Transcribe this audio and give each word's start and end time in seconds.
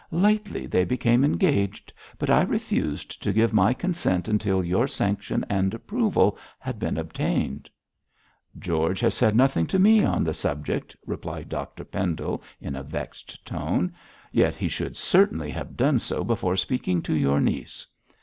Lately 0.09 0.65
they 0.65 0.83
became 0.83 1.23
engaged, 1.23 1.93
but 2.17 2.31
I 2.31 2.41
refused 2.41 3.21
to 3.21 3.31
give 3.31 3.53
my 3.53 3.71
consent 3.71 4.27
until 4.27 4.63
your 4.63 4.87
sanction 4.87 5.45
and 5.47 5.75
approval 5.75 6.39
had 6.57 6.79
been 6.79 6.97
obtained.' 6.97 7.69
'George 8.57 8.99
has 9.01 9.13
said 9.13 9.35
nothing 9.35 9.67
to 9.67 9.77
me 9.77 10.03
on 10.03 10.23
the 10.23 10.33
subject,' 10.33 10.95
replied 11.05 11.49
Dr 11.49 11.83
Pendle, 11.83 12.41
in 12.59 12.75
a 12.75 12.81
vexed 12.81 13.45
tone. 13.45 13.93
'Yet 14.31 14.55
he 14.55 14.67
should 14.69 14.97
certainly 14.97 15.51
have 15.51 15.77
done 15.77 15.99
so 15.99 16.23
before 16.23 16.55
speaking 16.55 17.03
to 17.03 17.13
your 17.13 17.39
niece.' 17.39 17.85